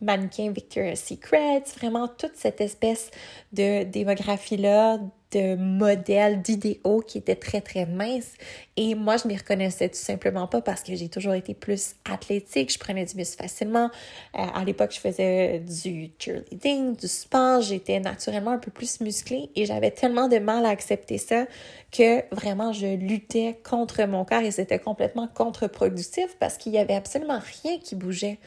mannequins 0.01 0.51
Victoria's 0.51 1.03
Secret, 1.03 1.63
vraiment 1.79 2.09
toute 2.09 2.37
cette 2.37 2.61
espèce 2.61 3.11
de 3.53 3.85
démographie-là, 3.85 4.99
de 5.33 5.57
modèles, 5.57 6.41
d'idéaux 6.43 7.01
qui 7.01 7.19
étaient 7.19 7.37
très, 7.37 7.61
très 7.61 7.87
minces. 7.87 8.33
Et 8.77 8.95
moi, 8.95 9.17
je 9.17 9.27
m'y 9.27 9.37
reconnaissais 9.37 9.89
tout 9.89 9.99
simplement 9.99 10.47
pas 10.47 10.61
parce 10.61 10.83
que 10.83 10.95
j'ai 10.95 11.09
toujours 11.09 11.35
été 11.35 11.55
plus 11.55 11.97
athlétique. 12.11 12.73
Je 12.73 12.79
prenais 12.79 13.05
du 13.05 13.17
muscle 13.17 13.43
facilement. 13.43 13.91
Euh, 14.39 14.43
à 14.55 14.65
l'époque, 14.65 14.93
je 14.95 15.01
faisais 15.01 15.61
du 15.61 16.11
cheerleading, 16.19 16.97
du 16.97 17.09
sport. 17.09 17.61
J'étais 17.61 18.01
naturellement 18.01 18.53
un 18.53 18.59
peu 18.59 18.71
plus 18.71 19.01
musclée 19.01 19.51
et 19.57 19.67
j'avais 19.67 19.91
tellement 19.91 20.29
de 20.29 20.39
mal 20.39 20.65
à 20.65 20.69
accepter 20.69 21.19
ça 21.19 21.47
que 21.91 22.23
vraiment, 22.35 22.73
je 22.73 22.97
luttais 22.97 23.59
contre 23.69 24.05
mon 24.05 24.25
corps 24.25 24.43
et 24.43 24.51
c'était 24.51 24.79
complètement 24.79 25.29
contre-productif 25.29 26.37
parce 26.39 26.57
qu'il 26.57 26.73
y 26.73 26.79
avait 26.79 26.95
absolument 26.95 27.41
rien 27.63 27.79
qui 27.79 27.95
bougeait 27.95 28.39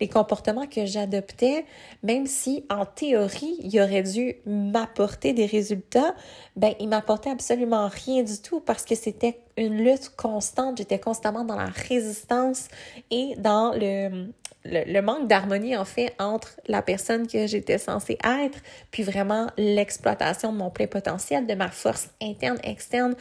les 0.00 0.08
comportements 0.08 0.66
que 0.66 0.86
j'adoptais, 0.86 1.64
même 2.02 2.26
si 2.26 2.64
en 2.70 2.86
théorie, 2.86 3.56
il 3.60 3.80
aurait 3.80 4.02
dû 4.02 4.36
m'apporter 4.46 5.32
des 5.32 5.46
résultats, 5.46 6.14
ben 6.56 6.74
il 6.80 6.88
m'apportait 6.88 7.30
absolument 7.30 7.88
rien 7.88 8.22
du 8.22 8.40
tout 8.40 8.60
parce 8.60 8.84
que 8.84 8.94
c'était 8.94 9.40
une 9.56 9.82
lutte 9.82 10.10
constante. 10.16 10.78
J'étais 10.78 10.98
constamment 10.98 11.44
dans 11.44 11.56
la 11.56 11.70
résistance 11.88 12.68
et 13.10 13.34
dans 13.38 13.72
le, 13.72 14.28
le, 14.64 15.00
manque 15.00 15.26
d'harmonie, 15.26 15.76
en 15.76 15.84
fait, 15.84 16.14
entre 16.18 16.60
la 16.66 16.82
personne 16.82 17.26
que 17.26 17.46
j'étais 17.46 17.78
censée 17.78 18.18
être, 18.24 18.58
puis 18.90 19.02
vraiment 19.02 19.48
l'exploitation 19.56 20.52
de 20.52 20.58
mon 20.58 20.70
plein 20.70 20.86
potentiel, 20.86 21.46
de 21.46 21.54
ma 21.54 21.68
force 21.68 22.10
interne, 22.22 22.58
externe, 22.62 23.14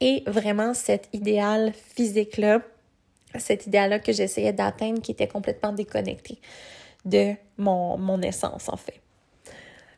et 0.00 0.22
vraiment 0.26 0.74
cet 0.74 1.08
idéal 1.12 1.72
physique-là 1.96 2.60
cet 3.36 3.66
idéal-là 3.66 3.98
que 3.98 4.12
j'essayais 4.12 4.52
d'atteindre 4.52 5.00
qui 5.00 5.12
était 5.12 5.28
complètement 5.28 5.72
déconnecté 5.72 6.38
de 7.04 7.34
mon, 7.56 7.98
mon 7.98 8.20
essence, 8.22 8.68
en 8.68 8.76
fait. 8.76 9.00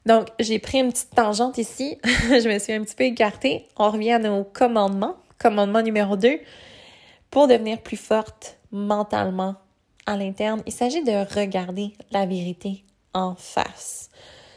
Donc, 0.07 0.29
j'ai 0.39 0.59
pris 0.59 0.79
une 0.79 0.91
petite 0.91 1.15
tangente 1.15 1.59
ici. 1.59 1.99
je 2.05 2.49
me 2.49 2.59
suis 2.59 2.73
un 2.73 2.83
petit 2.83 2.95
peu 2.95 3.05
écartée. 3.05 3.67
On 3.77 3.91
revient 3.91 4.13
à 4.13 4.19
nos 4.19 4.45
commandements. 4.45 5.17
Commandement 5.39 5.83
numéro 5.83 6.17
2. 6.17 6.39
Pour 7.31 7.47
devenir 7.47 7.81
plus 7.83 7.97
forte 7.97 8.59
mentalement 8.73 9.57
à 10.07 10.17
l'interne, 10.17 10.63
il 10.67 10.73
s'agit 10.73 11.05
de 11.05 11.35
regarder 11.35 11.93
la 12.11 12.27
vérité 12.27 12.85
en 13.15 13.35
face. 13.35 14.11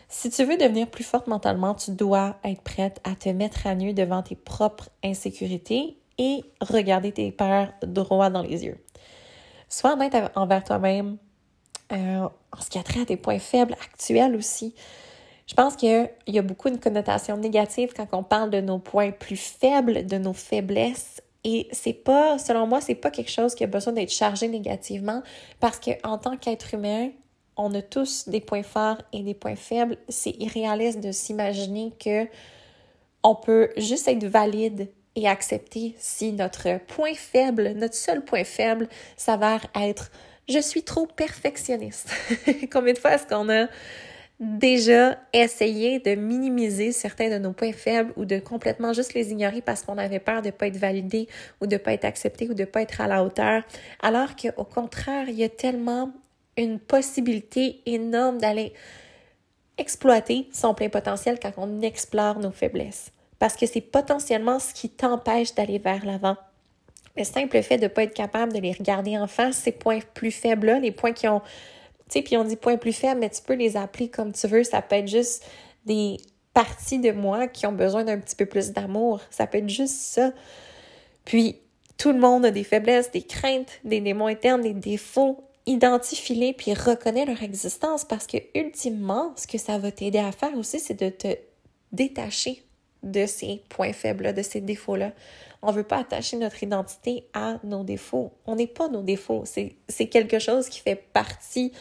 Si 0.09 0.29
tu 0.29 0.43
veux 0.43 0.57
devenir 0.57 0.87
plus 0.89 1.03
forte 1.03 1.27
mentalement, 1.27 1.73
tu 1.73 1.91
dois 1.91 2.37
être 2.43 2.61
prête 2.61 2.99
à 3.03 3.15
te 3.15 3.29
mettre 3.29 3.67
à 3.67 3.75
nu 3.75 3.93
devant 3.93 4.21
tes 4.21 4.35
propres 4.35 4.89
insécurités 5.03 5.97
et 6.17 6.43
regarder 6.61 7.11
tes 7.11 7.31
peurs 7.31 7.73
droit 7.81 8.29
dans 8.29 8.41
les 8.41 8.65
yeux. 8.65 8.77
Sois 9.69 9.93
honnête 9.93 10.15
envers 10.35 10.63
toi-même 10.63 11.17
euh, 11.91 12.27
en 12.51 12.61
ce 12.61 12.69
qui 12.69 12.77
a 12.77 12.83
trait 12.83 13.01
à 13.01 13.05
tes 13.05 13.17
points 13.17 13.39
faibles 13.39 13.73
actuels 13.73 14.35
aussi. 14.35 14.75
Je 15.47 15.53
pense 15.55 15.75
qu'il 15.75 16.09
y 16.27 16.39
a 16.39 16.41
beaucoup 16.41 16.69
de 16.69 16.77
connotations 16.77 17.37
négatives 17.37 17.93
quand 17.95 18.07
on 18.13 18.23
parle 18.23 18.49
de 18.49 18.61
nos 18.61 18.79
points 18.79 19.11
plus 19.11 19.37
faibles, 19.37 20.05
de 20.05 20.17
nos 20.17 20.33
faiblesses. 20.33 21.21
Et 21.43 21.67
c'est 21.71 21.93
pas, 21.93 22.37
selon 22.37 22.65
moi, 22.67 22.79
c'est 22.79 22.95
pas 22.95 23.11
quelque 23.11 23.31
chose 23.31 23.53
qui 23.53 23.63
a 23.65 23.67
besoin 23.67 23.93
d'être 23.93 24.11
chargé 24.11 24.47
négativement 24.47 25.21
parce 25.59 25.79
qu'en 25.79 26.17
tant 26.17 26.37
qu'être 26.37 26.73
humain, 26.73 27.09
on 27.57 27.73
a 27.73 27.81
tous 27.81 28.29
des 28.29 28.39
points 28.39 28.63
forts 28.63 29.01
et 29.11 29.21
des 29.21 29.33
points 29.33 29.57
faibles. 29.57 29.97
C'est 30.07 30.35
irréaliste 30.39 31.01
de 31.01 31.11
s'imaginer 31.11 31.91
que 31.99 32.27
on 33.23 33.35
peut 33.35 33.69
juste 33.77 34.07
être 34.07 34.25
valide 34.25 34.89
et 35.15 35.27
accepter 35.27 35.95
si 35.97 36.31
notre 36.33 36.79
point 36.87 37.13
faible, 37.13 37.73
notre 37.75 37.95
seul 37.95 38.23
point 38.23 38.43
faible 38.43 38.87
s'avère 39.15 39.65
être 39.75 40.11
je 40.49 40.59
suis 40.59 40.83
trop 40.83 41.05
perfectionniste. 41.05 42.09
Combien 42.71 42.93
de 42.93 42.97
fois 42.97 43.13
est-ce 43.13 43.27
qu'on 43.27 43.49
a 43.49 43.67
déjà 44.39 45.17
essayé 45.31 45.99
de 45.99 46.15
minimiser 46.15 46.91
certains 46.91 47.29
de 47.29 47.37
nos 47.37 47.53
points 47.53 47.71
faibles 47.71 48.11
ou 48.17 48.25
de 48.25 48.39
complètement 48.39 48.91
juste 48.91 49.13
les 49.13 49.31
ignorer 49.31 49.61
parce 49.61 49.83
qu'on 49.83 49.97
avait 49.97 50.19
peur 50.19 50.41
de 50.41 50.47
ne 50.47 50.51
pas 50.51 50.67
être 50.67 50.77
validé 50.77 51.29
ou 51.61 51.67
de 51.67 51.75
ne 51.75 51.77
pas 51.77 51.93
être 51.93 52.03
accepté 52.03 52.49
ou 52.49 52.53
de 52.53 52.61
ne 52.61 52.65
pas 52.65 52.81
être 52.81 52.99
à 52.99 53.07
la 53.07 53.23
hauteur, 53.23 53.63
alors 54.01 54.35
qu'au 54.35 54.65
contraire, 54.65 55.29
il 55.29 55.35
y 55.35 55.43
a 55.43 55.49
tellement 55.49 56.11
une 56.57 56.79
possibilité 56.79 57.79
énorme 57.85 58.37
d'aller 58.37 58.73
exploiter 59.77 60.49
son 60.51 60.73
plein 60.73 60.89
potentiel 60.89 61.39
quand 61.39 61.53
on 61.57 61.81
explore 61.81 62.39
nos 62.39 62.51
faiblesses 62.51 63.12
parce 63.43 63.57
que 63.57 63.65
c'est 63.65 63.81
potentiellement 63.81 64.57
ce 64.57 64.73
qui 64.73 64.87
t'empêche 64.87 65.53
d'aller 65.53 65.77
vers 65.77 66.05
l'avant. 66.05 66.37
Le 67.17 67.25
simple 67.25 67.61
fait 67.61 67.75
de 67.75 67.83
ne 67.83 67.87
pas 67.89 68.03
être 68.03 68.13
capable 68.13 68.53
de 68.53 68.59
les 68.59 68.71
regarder 68.71 69.17
en 69.17 69.27
face, 69.27 69.57
ces 69.57 69.73
points 69.73 69.99
plus 70.13 70.31
faibles-là, 70.31 70.79
les 70.79 70.93
points 70.93 71.11
qui 71.11 71.27
ont. 71.27 71.41
Tu 71.41 71.45
sais, 72.07 72.21
puis 72.21 72.37
on 72.37 72.45
dit 72.45 72.55
points 72.55 72.77
plus 72.77 72.93
faibles, 72.93 73.19
mais 73.19 73.29
tu 73.29 73.41
peux 73.41 73.55
les 73.55 73.75
appeler 73.75 74.07
comme 74.07 74.31
tu 74.31 74.47
veux. 74.47 74.63
Ça 74.63 74.81
peut 74.81 74.95
être 74.95 75.09
juste 75.09 75.45
des 75.85 76.15
parties 76.53 76.99
de 76.99 77.11
moi 77.11 77.49
qui 77.49 77.65
ont 77.65 77.73
besoin 77.73 78.05
d'un 78.05 78.17
petit 78.17 78.37
peu 78.37 78.45
plus 78.45 78.71
d'amour. 78.71 79.19
Ça 79.29 79.45
peut 79.45 79.57
être 79.57 79.67
juste 79.67 79.97
ça. 79.97 80.31
Puis, 81.25 81.57
tout 81.97 82.13
le 82.13 82.19
monde 82.19 82.45
a 82.45 82.51
des 82.51 82.63
faiblesses, 82.63 83.11
des 83.11 83.23
craintes, 83.23 83.81
des 83.83 83.99
démons 83.99 84.27
internes, 84.27 84.61
des 84.61 84.73
défauts. 84.73 85.43
Identifie-les 85.65 86.53
puis 86.53 86.73
reconnais 86.73 87.25
leur 87.25 87.43
existence 87.43 88.05
parce 88.05 88.25
que, 88.25 88.37
ultimement, 88.55 89.33
ce 89.35 89.47
que 89.47 89.57
ça 89.57 89.79
va 89.79 89.91
t'aider 89.91 90.19
à 90.19 90.31
faire 90.31 90.57
aussi, 90.57 90.79
c'est 90.79 90.97
de 90.97 91.09
te 91.09 91.35
détacher 91.91 92.62
de 93.03 93.25
ces 93.25 93.61
points 93.69 93.93
faibles 93.93 94.33
de 94.33 94.41
ces 94.41 94.61
défauts-là. 94.61 95.11
On 95.61 95.71
ne 95.71 95.77
veut 95.77 95.83
pas 95.83 95.99
attacher 95.99 96.37
notre 96.37 96.61
identité 96.63 97.25
à 97.33 97.57
nos 97.63 97.83
défauts. 97.83 98.31
On 98.45 98.55
n'est 98.55 98.67
pas 98.67 98.89
nos 98.89 99.01
défauts. 99.01 99.43
C'est 99.45 100.07
quelque 100.07 100.39
chose 100.39 100.67
qui 100.67 100.79
fait 100.79 100.95
partie 100.95 101.71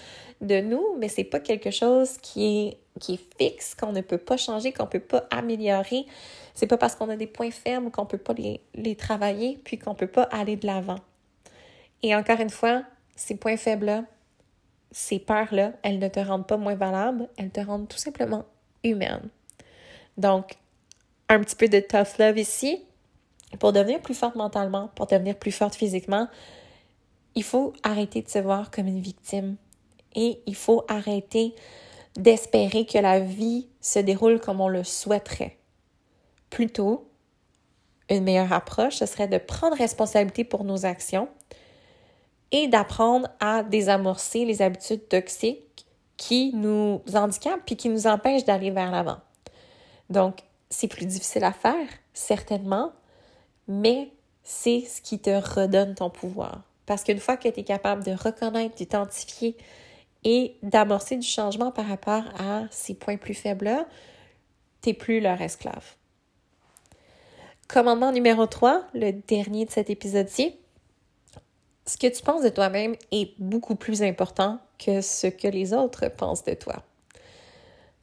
de 0.41 0.61
nous, 0.61 0.97
mais 0.99 1.09
c'est 1.09 1.25
pas 1.25 1.41
quelque 1.41 1.71
chose 1.71 2.19
qui 2.21 2.45
est, 2.45 2.79
qui 3.01 3.15
est 3.15 3.39
fixe, 3.39 3.75
qu'on 3.75 3.93
ne 3.93 4.01
peut 4.01 4.19
pas 4.19 4.37
changer, 4.37 4.73
qu'on 4.73 4.85
ne 4.85 4.89
peut 4.89 5.01
pas 5.01 5.25
améliorer. 5.31 6.07
C'est 6.55 6.67
pas 6.67 6.77
parce 6.77 6.95
qu'on 6.95 7.09
a 7.09 7.17
des 7.17 7.27
points 7.27 7.51
faibles 7.51 7.91
qu'on 7.91 8.03
ne 8.03 8.09
peut 8.09 8.19
pas 8.19 8.35
les, 8.35 8.61
les 8.75 8.97
travailler, 8.97 9.59
puis 9.65 9.79
qu'on 9.79 9.93
ne 9.93 9.97
peut 9.97 10.07
pas 10.07 10.25
aller 10.25 10.57
de 10.57 10.67
l'avant. 10.67 10.99
Et 12.03 12.15
encore 12.15 12.41
une 12.41 12.51
fois, 12.51 12.83
ces 13.17 13.37
points 13.37 13.57
faibles-là, 13.57 14.05
ces 14.91 15.19
peurs-là, 15.19 15.73
elles 15.83 15.99
ne 15.99 16.09
te 16.09 16.21
rendent 16.21 16.47
pas 16.47 16.57
moins 16.57 16.75
valable, 16.75 17.29
elles 17.37 17.51
te 17.51 17.61
rendent 17.61 17.89
tout 17.89 17.99
simplement 17.99 18.45
humaine. 18.85 19.29
Donc, 20.19 20.57
un 21.33 21.41
petit 21.41 21.57
peu 21.57 21.69
de 21.69 21.81
tough 21.81 22.19
love 22.19 22.39
ici. 22.39 22.85
Pour 23.59 23.73
devenir 23.73 24.01
plus 24.01 24.15
forte 24.15 24.35
mentalement, 24.35 24.89
pour 24.95 25.07
devenir 25.07 25.37
plus 25.37 25.53
forte 25.53 25.75
physiquement, 25.75 26.29
il 27.35 27.43
faut 27.43 27.73
arrêter 27.83 28.23
de 28.23 28.29
se 28.29 28.39
voir 28.39 28.71
comme 28.71 28.87
une 28.87 29.01
victime 29.01 29.57
et 30.15 30.43
il 30.47 30.55
faut 30.55 30.85
arrêter 30.89 31.55
d'espérer 32.17 32.85
que 32.85 32.99
la 32.99 33.21
vie 33.21 33.69
se 33.81 33.99
déroule 33.99 34.41
comme 34.41 34.61
on 34.61 34.69
le 34.69 34.85
souhaiterait. 34.85 35.59
Plutôt, 36.51 37.09
une 38.11 38.25
meilleure 38.25 38.53
approche, 38.53 38.97
ce 38.97 39.07
serait 39.07 39.29
de 39.29 39.39
prendre 39.39 39.77
responsabilité 39.77 40.45
pour 40.45 40.65
nos 40.65 40.85
actions 40.85 41.29
et 42.51 42.69
d'apprendre 42.69 43.29
à 43.41 43.63
désamorcer 43.63 44.45
les 44.45 44.61
habitudes 44.61 45.09
toxiques 45.09 45.87
qui 46.19 46.53
nous 46.55 47.03
handicapent 47.15 47.63
puis 47.65 47.77
qui 47.77 47.89
nous 47.89 48.07
empêchent 48.07 48.45
d'aller 48.45 48.71
vers 48.71 48.91
l'avant. 48.91 49.19
Donc, 50.11 50.43
c'est 50.73 50.89
plus 50.89 51.07
difficile 51.07 51.45
à 51.45 51.53
faire, 51.53 51.87
certainement, 52.15 52.93
mais 53.69 54.11
c'est 54.43 54.81
ce 54.81 55.03
qui 55.03 55.19
te 55.19 55.31
redonne 55.31 55.95
ton 55.95 56.11
pouvoir. 56.11 56.63
Parce 56.87 57.05
qu'une 57.05 57.21
fois 57.21 57.37
que 57.37 57.49
tu 57.49 57.61
es 57.61 57.65
capable 57.65 58.03
de 58.03 58.13
reconnaître, 58.13 58.75
d'identifier 58.75 59.57
et 60.25 60.57
d'amorcer 60.63 61.17
du 61.17 61.27
changement 61.27 61.71
par 61.71 61.87
rapport 61.87 62.25
à 62.41 62.65
ces 62.71 62.95
points 62.95 63.19
plus 63.19 63.35
faibles-là, 63.35 63.87
tu 64.81 64.89
n'es 64.89 64.95
plus 64.95 65.21
leur 65.21 65.41
esclave. 65.41 65.95
Commandement 67.69 68.11
numéro 68.11 68.47
3, 68.47 68.83
le 68.95 69.13
dernier 69.13 69.67
de 69.67 69.71
cet 69.71 69.91
épisode-ci. 69.91 70.57
Ce 71.87 71.99
que 71.99 72.07
tu 72.07 72.23
penses 72.23 72.43
de 72.43 72.49
toi-même 72.49 72.97
est 73.11 73.35
beaucoup 73.39 73.77
plus 73.77 74.03
important 74.03 74.59
que 74.79 75.01
ce 75.01 75.27
que 75.27 75.49
les 75.49 75.75
autres 75.75 76.09
pensent 76.09 76.45
de 76.45 76.55
toi. 76.55 76.83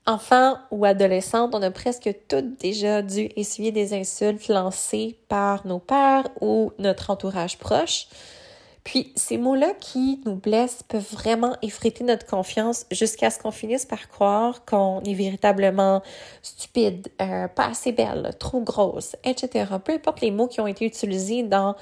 Enfant 0.06 0.58
ou 0.72 0.86
adolescente, 0.86 1.54
on 1.54 1.62
a 1.62 1.72
presque 1.72 2.10
toutes 2.28 2.60
déjà 2.60 3.02
dû 3.02 3.30
essuyer 3.36 3.72
des 3.72 3.94
insultes 3.94 4.48
lancées 4.48 5.18
par 5.28 5.68
nos 5.68 5.80
pères 5.80 6.28
ou 6.42 6.72
notre 6.80 7.12
entourage 7.12 7.58
proche. 7.58 8.08
Puis 8.84 9.12
ces 9.16 9.38
mots-là 9.38 9.74
qui 9.80 10.22
nous 10.26 10.36
blessent 10.36 10.84
peuvent 10.84 11.12
vraiment 11.12 11.56
effriter 11.62 12.04
notre 12.04 12.26
confiance 12.26 12.86
jusqu'à 12.92 13.30
ce 13.30 13.38
qu'on 13.38 13.52
finisse 13.52 13.86
par 13.86 14.08
croire 14.08 14.66
qu'on 14.66 15.02
est 15.02 15.14
véritablement 15.14 16.02
stupide, 16.42 17.08
euh, 17.22 17.48
pas 17.48 17.68
assez 17.68 17.92
belle, 17.92 18.32
trop 18.40 18.62
grosse, 18.62 19.16
etc. 19.24 19.66
Peu 19.84 19.94
importe 19.94 20.22
les 20.22 20.32
mots 20.32 20.48
qui 20.48 20.60
ont 20.62 20.68
été 20.68 20.86
utilisés 20.86 21.44
dans 21.44 21.76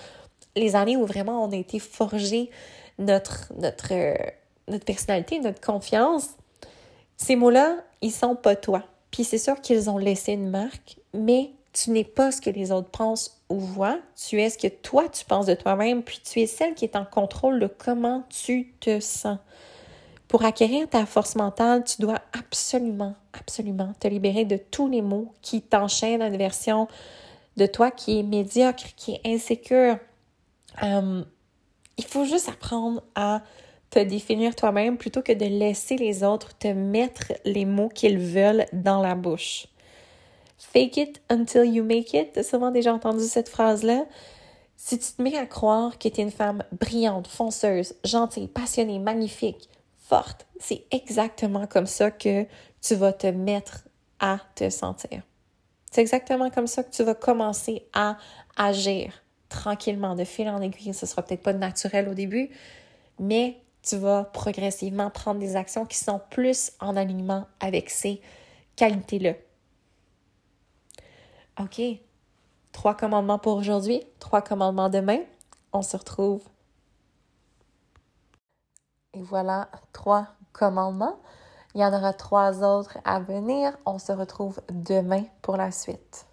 les 0.56 0.76
années 0.76 0.98
où 0.98 1.06
vraiment 1.06 1.46
on 1.46 1.52
a 1.52 1.56
été 1.56 1.80
forgé 1.80 2.50
notre, 2.98 3.54
notre, 3.58 3.94
euh, 3.94 4.16
notre 4.68 4.86
personnalité, 4.86 5.40
notre 5.40 5.62
confiance, 5.62 6.32
ces 7.16 7.36
mots-là, 7.36 7.78
ils 8.02 8.12
sont 8.12 8.36
pas 8.36 8.56
toi. 8.56 8.84
Puis 9.12 9.24
c'est 9.24 9.38
sûr 9.38 9.60
qu'ils 9.62 9.90
ont 9.90 9.98
laissé 9.98 10.34
une 10.34 10.50
marque, 10.50 10.98
mais 11.14 11.52
tu 11.74 11.92
n'es 11.92 12.04
pas 12.04 12.32
ce 12.32 12.42
que 12.42 12.50
les 12.50 12.72
autres 12.72 12.90
pensent 12.90 13.40
ou 13.50 13.60
voient. 13.60 14.00
Tu 14.16 14.42
es 14.42 14.50
ce 14.50 14.58
que 14.58 14.68
toi, 14.68 15.08
tu 15.10 15.26
penses 15.26 15.46
de 15.46 15.54
toi-même, 15.54 16.04
puis 16.04 16.20
tu 16.24 16.42
es 16.42 16.48
celle 16.48 16.74
qui 16.74 16.86
est 16.86 16.96
en 16.96 17.06
contrôle 17.06 17.60
de 17.60 17.68
comment 17.68 18.24
tu 18.30 18.74
te 18.80 19.00
sens. 19.00 19.38
Pour 20.28 20.44
acquérir 20.44 20.90
ta 20.90 21.06
force 21.06 21.36
mentale, 21.36 21.84
tu 21.84 22.02
dois 22.02 22.20
absolument, 22.38 23.16
absolument 23.34 23.94
te 24.00 24.08
libérer 24.08 24.44
de 24.44 24.58
tous 24.58 24.90
les 24.90 25.02
mots 25.02 25.34
qui 25.42 25.62
t'enchaînent 25.62 26.22
à 26.22 26.28
une 26.28 26.38
version 26.38 26.88
de 27.56 27.66
toi 27.66 27.92
qui 27.92 28.20
est 28.20 28.24
médiocre, 28.24 28.96
qui 28.96 29.14
est 29.14 29.22
insécure. 29.26 29.98
Euh, 30.84 31.24
il 31.98 32.06
faut 32.06 32.26
juste 32.26 32.50
apprendre 32.50 33.02
à 33.16 33.42
te 33.98 34.04
définir 34.04 34.56
toi-même 34.56 34.96
plutôt 34.96 35.24
que 35.24 35.32
de 35.32 35.46
laisser 35.46 35.98
les 35.98 36.24
autres 36.24 36.56
te 36.56 36.68
mettre 36.68 37.34
les 37.46 37.66
mots 37.66 37.90
qu'ils 37.90 38.20
veulent 38.20 38.68
dans 38.72 39.02
la 39.02 39.16
bouche. 39.16 39.66
Fake 40.60 40.98
it 40.98 41.22
until 41.32 41.66
you 41.66 41.84
make 41.84 42.14
it. 42.14 42.34
T'as 42.34 42.44
sûrement 42.44 42.70
déjà 42.70 42.94
entendu 42.94 43.24
cette 43.24 43.50
phrase-là. 43.50 44.06
Si 44.76 45.00
tu 45.00 45.14
te 45.14 45.20
mets 45.20 45.36
à 45.36 45.48
croire 45.48 45.98
que 45.98 46.10
tu 46.10 46.22
es 46.22 46.24
une 46.24 46.30
femme 46.30 46.64
brillante, 46.80 47.28
fonceuse, 47.28 47.96
gentille, 48.04 48.48
passionnée, 48.48 49.00
magnifique, 49.00 49.68
forte, 50.00 50.46
c'est 50.60 50.84
exactement 50.92 51.66
comme 51.66 51.88
ça 51.88 52.12
que 52.12 52.46
tu 52.82 52.94
vas 52.94 53.14
te 53.14 53.26
mettre 53.26 53.88
à 54.20 54.38
te 54.54 54.70
sentir. 54.70 55.24
C'est 55.92 56.02
exactement 56.02 56.52
comme 56.52 56.68
ça 56.68 56.84
que 56.84 56.92
tu 56.92 57.02
vas 57.02 57.16
commencer 57.16 57.88
à 57.94 58.18
agir 58.58 59.24
tranquillement, 59.50 60.14
de 60.14 60.24
fil 60.24 60.48
en 60.50 60.62
aiguille. 60.62 60.94
Ce 60.94 61.08
sera 61.08 61.24
peut-être 61.24 61.42
pas 61.42 61.54
naturel 61.54 62.10
au 62.10 62.14
début, 62.14 62.52
mais 63.18 63.58
tu 63.82 63.98
vas 63.98 64.26
progressivement 64.26 65.10
prendre 65.10 65.40
des 65.40 65.56
actions 65.56 65.86
qui 65.86 65.98
sont 65.98 66.22
plus 66.30 66.72
en 66.80 66.96
alignement 66.96 67.48
avec 67.60 67.90
ces 67.90 68.22
qualités-là. 68.76 69.34
OK. 71.60 71.82
Trois 72.72 72.96
commandements 72.96 73.40
pour 73.40 73.56
aujourd'hui, 73.56 74.04
trois 74.20 74.42
commandements 74.42 74.90
demain. 74.90 75.20
On 75.74 75.82
se 75.82 75.98
retrouve. 75.98 76.44
Et 79.14 79.22
voilà, 79.22 79.70
trois 79.94 80.28
commandements. 80.54 81.20
Il 81.74 81.82
y 81.82 81.86
en 81.86 81.94
aura 81.94 82.14
trois 82.14 82.64
autres 82.64 82.98
à 83.06 83.20
venir. 83.20 83.76
On 83.86 84.00
se 84.00 84.12
retrouve 84.12 84.62
demain 84.70 85.24
pour 85.42 85.58
la 85.58 85.72
suite. 85.72 86.26